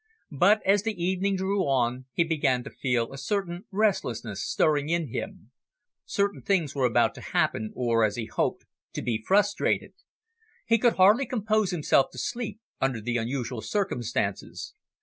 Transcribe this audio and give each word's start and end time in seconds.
But, 0.31 0.63
as 0.65 0.81
the 0.81 0.99
evening 1.03 1.35
drew 1.35 1.59
on, 1.67 2.05
he 2.11 2.23
began 2.23 2.63
to 2.63 2.71
feel 2.71 3.13
a 3.13 3.19
certain 3.19 3.65
restlessness 3.69 4.43
stirring 4.43 4.89
in 4.89 5.09
him. 5.13 5.51
Certain 6.07 6.41
things 6.41 6.73
were 6.73 6.87
about 6.87 7.13
to 7.13 7.21
happen, 7.21 7.71
or, 7.75 8.03
as 8.03 8.15
he 8.15 8.25
hoped, 8.25 8.65
to 8.93 9.03
be 9.03 9.23
frustrated. 9.23 9.93
He 10.65 10.79
could 10.79 10.93
hardly 10.93 11.27
compose 11.27 11.69
himself 11.69 12.09
to 12.13 12.17
sleep 12.17 12.59
under 12.81 12.99
the 12.99 13.17
unusual 13.17 13.61
circumstances. 13.61 14.73